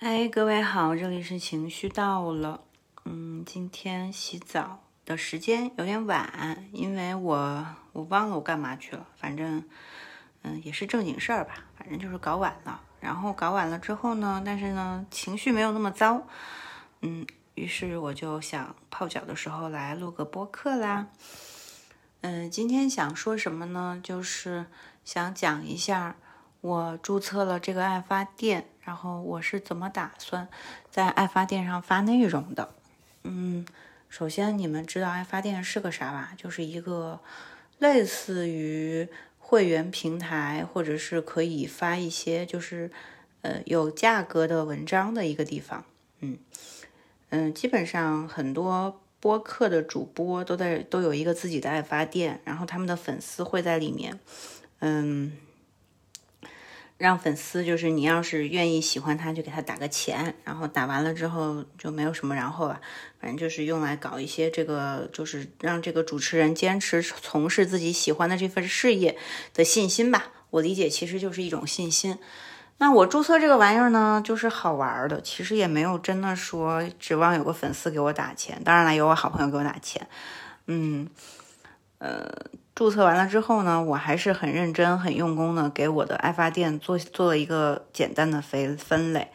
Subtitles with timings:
[0.00, 2.60] 哎，各位好，这里是情绪到了。
[3.04, 9.04] 嗯，今天洗澡的时间有点晚，因为我我忘了我干嘛去了。
[9.16, 9.64] 反正，
[10.42, 11.64] 嗯，也是正经事儿吧。
[11.76, 12.80] 反正就是搞晚了。
[13.00, 16.22] 然后搞晚了之后呢，但是呢，情绪没有那么糟。
[17.00, 17.26] 嗯，
[17.56, 21.08] 于是我就想泡脚的时候来录个播客啦。
[22.20, 24.00] 嗯，今天想说什么呢？
[24.00, 24.66] 就是
[25.04, 26.14] 想讲一下
[26.60, 30.48] 我注册了这个爱发电，然后我是怎么打算
[30.90, 32.70] 在爱发电上发内容的。
[33.24, 33.66] 嗯，
[34.08, 36.32] 首先你们知道爱发电是个啥吧？
[36.38, 37.20] 就是一个
[37.78, 39.06] 类似于
[39.38, 42.90] 会员平台，或者是可以发一些就是
[43.42, 45.84] 呃有价格的文章的一个地方。
[46.20, 46.38] 嗯
[47.28, 48.98] 嗯，基本上很多。
[49.20, 54.16] 播客的主播都在都有一个自己的爱发电，然后他们的粉丝会在里面，
[54.78, 55.32] 嗯，
[56.98, 62.80] 让粉丝就是你要是愿意喜欢他，就给他打个钱，然后打完了之后就没有什么然后了，
[63.20, 69.16] 反正就是用来搞一些这个，就是让这个主持人坚持从事自己喜欢的这份事业
[69.54, 70.32] 的信心吧。
[70.50, 72.18] 我理解其实就是一种信心。
[72.78, 78.60] 那我注册这个玩意儿呢，就是好玩的，其实也没有真的说指望有个粉丝给我打钱。
[78.64, 80.06] 当然了，有我好朋友给我打钱。
[80.66, 81.08] 嗯，
[81.98, 82.28] 呃，
[82.78, 89.32] 注册完了之后呢，我还是很认真、很用功的给我的爱发电做做了一个简单的分分类。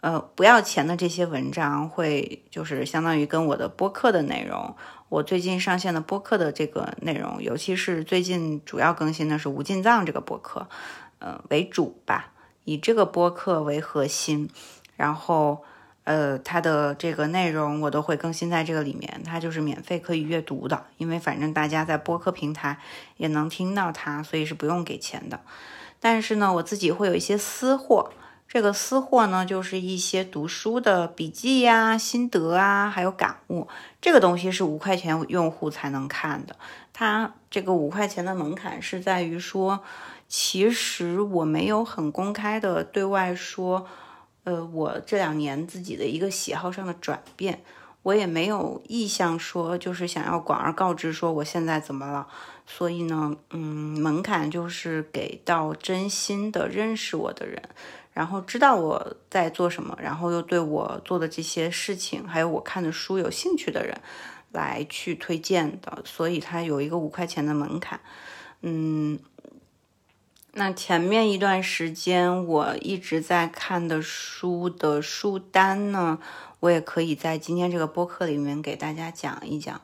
[0.00, 4.74] 呃，不要钱的这些文章会就是相当于跟我的播客的内容，
[5.10, 10.66] 我最近上线的播客的这个内容，尤其是最近主要更新的是无尽藏这个播客，
[11.18, 12.32] 呃为主吧。
[12.64, 14.48] 以这个播客为核心，
[14.96, 15.62] 然后，
[16.06, 22.78] 呃，它的这个内容我都会更新在这个里面，它就是免费可以阅读的，因为反正大家在播客平台
[23.16, 25.40] 也能听到它，所以是不用给钱的。
[25.98, 28.10] 但是呢，我自己会有一些私货，
[28.46, 33.66] 这个私货呢，就是一些读书的笔记呀、心得啊，还有感悟，
[34.00, 36.56] 这个东西是五块钱用户才能看的。
[36.92, 39.82] 它这个五块钱的门槛是在于说。
[40.28, 43.86] 其实我没有很公开的对外说，
[44.46, 47.64] 呃，我这两年自己的一个喜好上的转变，
[48.04, 52.28] 我也没有意向说，就是想要广而告之说我现在怎么了。
[52.64, 57.60] 所以呢，嗯，门槛就是给到真心的认识我的人，
[58.12, 64.00] 然后知道我在做什么，然后又对我做的这些事情，还有我看的书有兴趣的人
[64.52, 66.00] 来去推荐的。
[66.04, 67.98] 所以它有一个五块钱的门槛，
[68.60, 69.18] 嗯。
[70.58, 76.18] 那前面一段时间我一直在看的书的书单呢，
[76.60, 79.78] 我也可以在今天这个播客里面给大家讲一讲。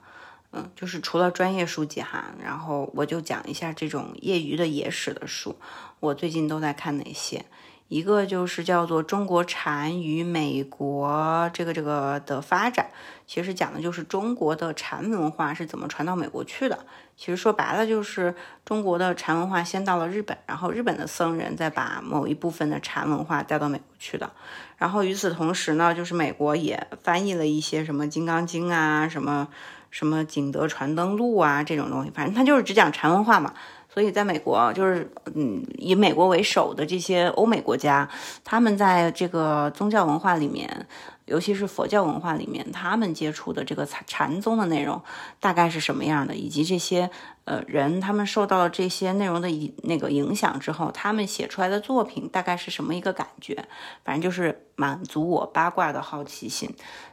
[0.51, 5.57] 嗯，就是除了专业书籍哈，然后我就讲一下这种业余的野史的书，
[6.01, 7.45] 我最近都在看哪些。
[7.93, 12.87] 一个就是叫做《中国禅与美国这个这个的发展》，
[13.27, 16.87] 其实讲的就是中国的禅文化是怎么传到美国去的。
[17.19, 24.33] 其实说白了就是中国的禅文化先到了日本，然后日本的僧人再把某一部分的禅文化带到美国去的。
[24.79, 29.49] 然后与此同时呢，就是美国也翻译了一些什么《金刚经》啊，什么
[29.91, 33.53] 什么《景德传灯录》啊这种东西，反正他就是只讲禅文化嘛。
[33.93, 38.09] 所以，在美国，就是嗯，以美国为首的这些欧美国家，
[38.43, 40.87] 他们在这个宗教文化里面，
[41.33, 45.03] 尤其是佛教文化里面，他们接触的这个禅禅宗的内容
[45.41, 47.11] 大概是什么样的，以及这些
[47.47, 53.67] 呃人他们受到这些内容的影那个影响之后，他们写出来的作品大概是什么一个感觉？
[54.05, 56.69] 反正就是满足我八卦的好奇心，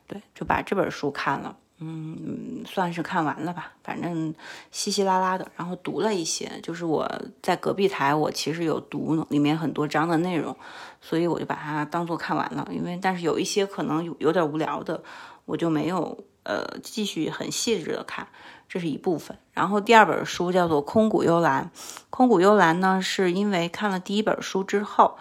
[0.05, 1.55] 对，就把这本书看了。
[1.81, 4.35] 嗯，算是看完了吧，反正
[4.69, 7.09] 稀稀拉拉的，然后读了一些，就是我
[7.41, 10.53] 在隔壁台，我其实有读里面很多章的内容，
[10.99, 12.67] 所以我就把它当做看完了。
[12.69, 15.03] 因为但是有一些可能有点无聊的，
[15.45, 18.27] 我就没有呃继续很细致的看，
[18.67, 19.37] 这是一部分。
[19.51, 21.71] 然后第二本书叫做《空谷幽兰》，
[22.09, 25.17] 《空谷幽兰》呢是因为看了第一本书之后，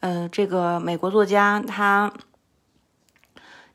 [0.00, 2.12] 呃，这个美国作家他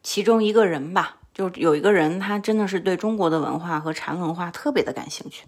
[0.04, 1.16] 其中一个人吧。
[1.34, 5.46] 就有一个人，他真的是对中国的文化和禅文化特别的感兴趣，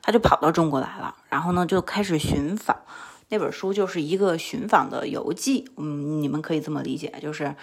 [0.00, 2.76] 他就跑到中国来了，然后呢就开始寻访。
[3.28, 7.54] 那本书就是一个寻访的游记，嗯，你们可以这么理解，就是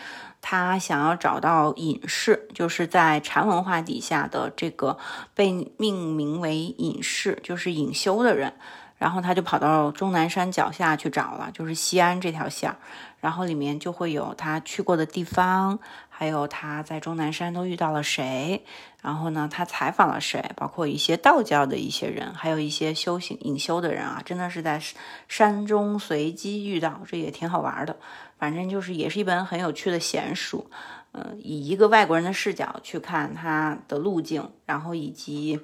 [0.42, 4.98] 他想要找到隐士，就是在禅文化底下的这个
[5.34, 8.54] 被命名为隐士，就是隐修的人。
[9.02, 12.78] 然后他就跑到终南山脚下去找了，就是西安这条线儿，
[13.20, 18.64] 然后里面就会有他去过的地方，还有他在终南山都遇到了谁，
[19.02, 24.80] 然后呢，他采访了谁，包括一些道教的一些人，还有一些修行隐修的人啊，真的是在
[25.28, 27.98] 山中随机遇到，这也挺好玩的。
[28.38, 30.70] 反正就是也是一本很有趣的闲书，
[31.12, 35.60] 呃，以一个外国人的视角去看他的路径，然后以及。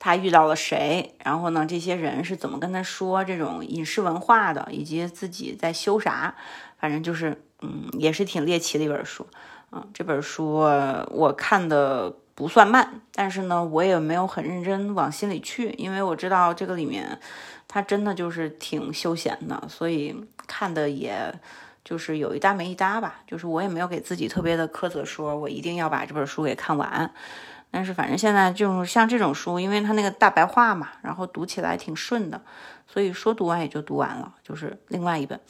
[0.00, 1.14] 他遇到了谁？
[1.22, 1.66] 然后呢？
[1.66, 6.34] 这些人是怎么跟他说这种饮食文化的，以及自己在修啥？
[6.78, 9.26] 反正就是，嗯，也是挺猎奇的一本书。
[9.70, 10.54] 嗯，这本书
[11.10, 17.20] 我看的不算慢，但是呢，我也没有很认真往心里去，因为我知道这个里面
[17.68, 20.16] 它真的就是挺休闲的，所以
[20.46, 21.32] 看的也
[21.84, 23.20] 就是有一搭没一搭吧。
[23.26, 27.12] 就是我也没有给自己特别的苛责，说我一定要把这本书给看完。
[27.72, 32.40] 但是反正现在就是像这种书，因为它那个大白话嘛，然后读起来挺顺的，
[32.86, 35.40] 所以说读完也就读完了，就是另外一本。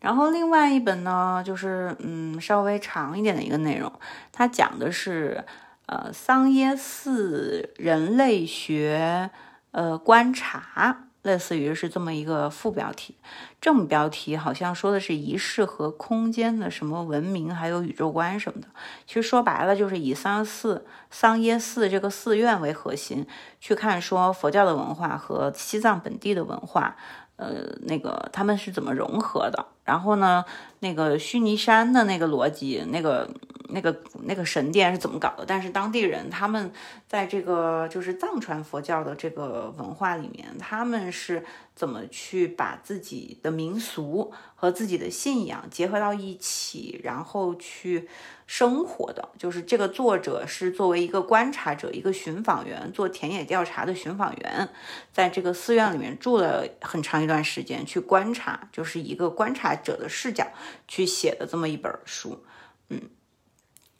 [0.00, 3.92] 然后另外一本呢，就是嗯稍微长一点的一个内容，
[4.32, 5.44] 它讲的是
[5.86, 9.28] 呃桑耶寺人类学
[9.72, 11.07] 呃观察。
[11.22, 13.14] 类似于是这么一个副标题，
[13.60, 18.68] 正标题好像说的是仪式和空间的什么文明，还有宇宙观什么的。
[19.06, 23.26] 其实说白了，就是以桑寺、桑耶寺这个寺院为核心，
[23.60, 26.96] 去看说佛教的文化和西藏本地的文化，
[27.36, 29.66] 呃，那个他们是怎么融合的。
[29.84, 30.44] 然后呢，
[30.80, 33.28] 那个须弥山的那个逻辑，那个。
[33.68, 35.44] 那个那个神殿是怎么搞的？
[35.46, 36.72] 但是当地人他们
[37.06, 41.44] 在这个就是藏传佛教的这个文化里面，他们是
[41.74, 48.08] 怎么去把自己的民俗和自己的信仰结合到一起，然后去
[48.46, 49.28] 生活的？
[49.38, 54.68] 就是这个作者是作为一个观察者，一个寻访员，做田野调查的寻访员，
[55.12, 60.46] 在这个寺院里面住了很长一段时间，去观察，就是一个观察者的视角
[60.86, 62.42] 去写的这么一本书，
[62.88, 63.00] 嗯。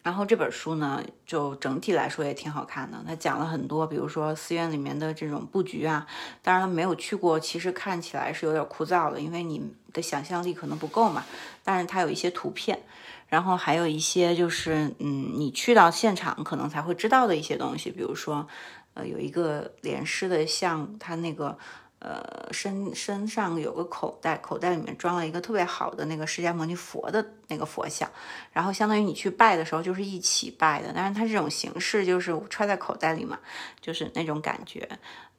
[0.03, 2.97] 然后这本书呢，就整体来说也挺好看的。
[3.07, 6.07] 它讲了很多，比如说寺院里面的这种布局啊。
[6.43, 11.25] 当然没有去过，其实看起来是有点枯燥的，因为你的想象力可能不够嘛。
[11.63, 12.81] 但是它有一些图片，
[13.27, 17.91] 然后还有一些就是，嗯，你去到现场可能才会知道的一些东西。
[17.91, 18.49] 比如说，
[18.95, 21.59] 呃，有一个莲师的像，它那个。
[22.01, 28.09] 呃，身身上有个口袋，口袋里面装了一个特别好的那个释迦牟尼佛的那个佛像，
[28.53, 33.41] 然后相当于你去拜的时候就是一起拜的，但是它这种形式就是揣在口袋里嘛，
[33.81, 34.89] 就是那种感觉，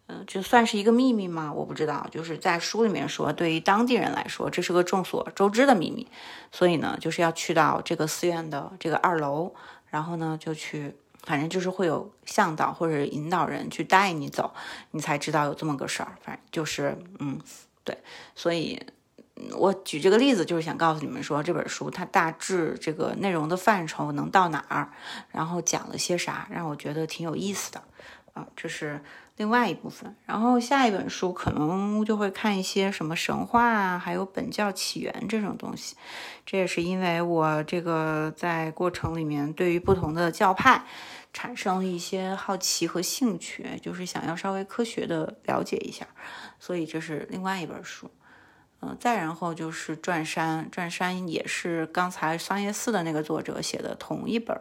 [0.07, 1.53] 嗯，就算是一个秘密吗？
[1.53, 6.05] 我不知道，就是在书里面说，对于当地人来说，这是个众所周知的秘密，
[6.51, 9.53] 所以呢，就是要去到这个寺院的这个二楼，
[9.89, 10.93] 然后呢就去。
[11.29, 14.51] 反正就是会有向导或者引导人去带你走，
[14.89, 16.17] 你才知道有这么个事儿。
[16.23, 17.39] 反正就是，嗯，
[17.83, 17.95] 对。
[18.33, 18.81] 所以，
[19.55, 24.89] 我举这个例子就是想告诉你们说，这本书它大致这个内容的范畴能到哪儿，
[25.29, 27.83] 然后讲了些啥，让我觉得挺有意思的。
[28.33, 28.99] 啊，这是
[29.39, 30.13] 另外一部分。
[30.25, 35.95] 然后下一本书可能就会看一些什么神话啊，还有本教起源这种东西。
[36.45, 40.83] 这也是因为我这个在过程里面对于不同的教派
[41.31, 46.05] 产生了一些好奇和兴趣，就是想要稍微科学的了解一下。
[46.59, 48.11] 所以这是另外一本书。
[48.81, 54.59] 嗯，再然后就是《转山》，《转山》也是刚才桑叶寺的那个作者写的同一本。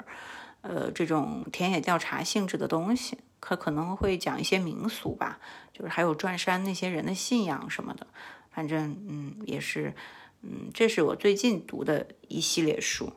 [0.62, 5.38] 呃，这种田野调查性质的东西，可可能会讲一些民俗吧，
[5.72, 8.06] 就是还有转山那些人的信仰什么的。
[8.50, 9.94] 反正，嗯，也是，
[10.42, 13.12] 嗯，这是我最近读的一系列书。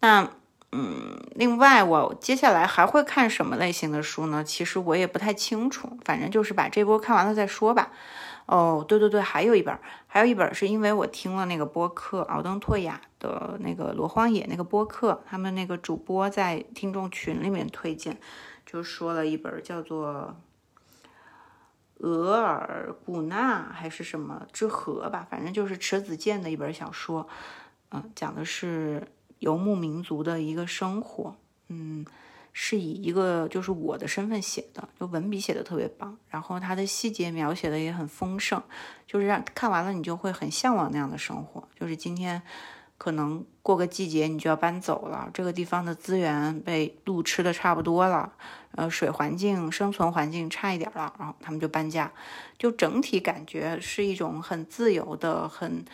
[0.00, 0.30] 那，
[0.72, 4.44] 嗯，另外我接下来还会看什么类型的书呢？
[4.44, 7.90] 其实我也不太清楚，反正就是把这波看完了再说吧。
[8.46, 18.18] 哦，对对对，还有一本，还有一本是因为我听了那个播客敖登拓雅的那个罗荒野那个播客，他们那个主播在听众群里面推荐，
[18.66, 20.36] 就说了一本叫做
[22.04, 27.28] 《额尔古纳》还是什么之河吧，反正就是迟子建的一本小说，
[27.90, 29.06] 嗯，讲的是
[29.40, 31.36] 游牧民族的一个生活，
[31.68, 32.06] 嗯。
[32.52, 38.60] 是以一个就是我的身份写的，就文笔写的特别棒，然后它的细节描写的也很丰盛，
[39.06, 41.62] 就是让看完了你就会很向往那样的生活。
[41.78, 42.42] 就是今天
[42.98, 48.32] 可能过个季节你就要搬走了，这个地方的资源被鹿吃的差不多了，
[48.72, 52.12] 呃，水环境、生存环境差一点了，然后他们就搬家，
[52.58, 55.84] 就整体感觉是一种很自由的、很。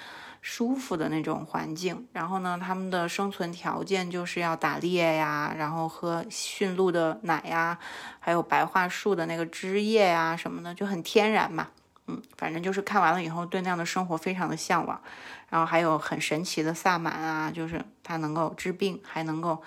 [0.48, 7.76] 舒服的那种环境，然后呢，他们的生存条件就是要打猎呀，然后喝驯鹿的奶呀，
[8.20, 11.70] 还有白桦树的那个枝叶呀什么的，就很天然嘛。
[12.06, 15.02] 嗯，反正就是看完了以后对那样的生活非常的向往。
[15.50, 19.60] 然后还有很神奇的萨满啊，就是它能够治病，还能够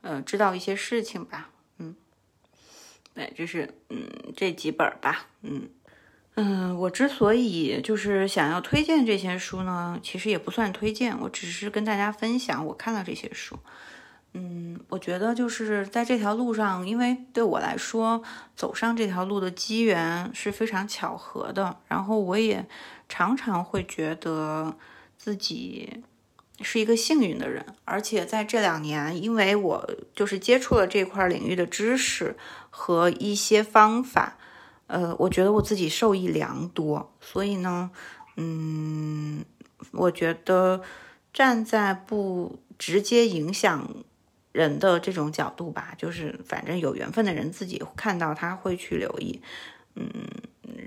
[0.00, 1.50] 呃知道一些事情吧。
[1.76, 1.94] 嗯，
[3.12, 5.26] 对，就是嗯这几本吧。
[5.42, 5.68] 嗯。
[6.36, 13.56] 嗯，我之所以就是想要推荐这些书呢，其实也不算推荐，我只是跟大家分享我看到这些书。
[14.32, 18.20] 嗯，我觉得就是在这条路上，因为对我来说，
[18.56, 21.76] 走上这条路的机缘是非常巧合的。
[21.86, 22.66] 然后我也
[23.08, 24.76] 常常会觉得
[25.16, 26.02] 自己
[26.62, 32.36] 是一个幸运的人，而且在这两年，因为我就是接触了这块领域的知识
[32.70, 34.36] 和一些方法。
[34.86, 37.90] 呃，我觉得我自己受益良多，所以呢，
[38.36, 39.42] 嗯，
[39.92, 40.82] 我觉得
[41.32, 43.88] 站在不直接影响
[44.52, 49.40] 人的这种角度吧，就是反正有缘分的人自己看到他会去留意，
[49.94, 50.06] 嗯，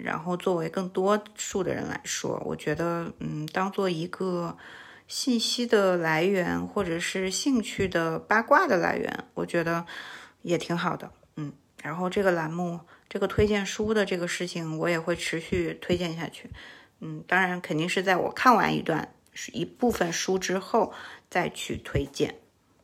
[0.03, 4.55] 然后作为更多数的人来说，我觉得，嗯，当做一个
[5.07, 9.87] 信息的来源或者是兴趣的八卦的来源，我觉得
[10.43, 11.51] 也挺好的，嗯，
[11.81, 12.81] 然后这个栏目。
[13.09, 16.49] 这个推荐书的这个事情，我也会持续推荐下去。
[16.99, 19.13] 嗯，当然肯定是在我看完一段
[19.53, 20.93] 一部分书之后
[21.29, 22.35] 再去推荐。